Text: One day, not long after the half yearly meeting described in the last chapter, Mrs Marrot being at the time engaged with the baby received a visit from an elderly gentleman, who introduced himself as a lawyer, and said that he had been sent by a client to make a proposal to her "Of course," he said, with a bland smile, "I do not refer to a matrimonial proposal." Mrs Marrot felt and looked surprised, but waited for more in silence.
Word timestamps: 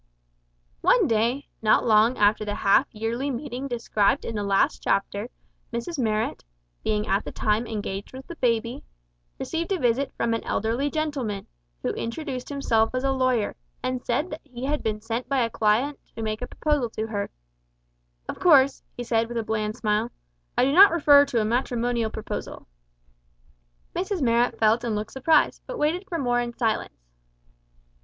One 0.81 1.07
day, 1.07 1.47
not 1.61 1.85
long 1.85 2.17
after 2.17 2.43
the 2.43 2.55
half 2.55 2.87
yearly 2.91 3.29
meeting 3.29 3.67
described 3.67 4.25
in 4.25 4.33
the 4.33 4.41
last 4.43 4.81
chapter, 4.81 5.29
Mrs 5.71 5.99
Marrot 5.99 6.43
being 6.83 7.05
at 7.05 7.23
the 7.23 7.31
time 7.31 7.67
engaged 7.67 8.11
with 8.11 8.25
the 8.25 8.35
baby 8.37 8.83
received 9.37 9.71
a 9.71 9.77
visit 9.77 10.11
from 10.17 10.33
an 10.33 10.43
elderly 10.43 10.89
gentleman, 10.89 11.45
who 11.83 11.89
introduced 11.91 12.49
himself 12.49 12.95
as 12.95 13.03
a 13.03 13.11
lawyer, 13.11 13.55
and 13.83 14.03
said 14.03 14.31
that 14.31 14.41
he 14.43 14.65
had 14.65 14.81
been 14.81 15.01
sent 15.01 15.29
by 15.29 15.41
a 15.43 15.51
client 15.51 15.99
to 16.15 16.23
make 16.23 16.41
a 16.41 16.47
proposal 16.47 16.89
to 16.89 17.05
her 17.05 17.29
"Of 18.27 18.39
course," 18.39 18.81
he 18.97 19.03
said, 19.03 19.27
with 19.27 19.37
a 19.37 19.43
bland 19.43 19.75
smile, 19.77 20.09
"I 20.57 20.65
do 20.65 20.73
not 20.73 20.89
refer 20.89 21.25
to 21.25 21.39
a 21.41 21.45
matrimonial 21.45 22.09
proposal." 22.09 22.67
Mrs 23.95 24.23
Marrot 24.23 24.57
felt 24.57 24.83
and 24.83 24.95
looked 24.95 25.11
surprised, 25.13 25.61
but 25.67 25.77
waited 25.77 26.07
for 26.09 26.17
more 26.17 26.41
in 26.41 26.57
silence. 26.57 27.03